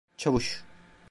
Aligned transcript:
Çavuş. 0.17 0.63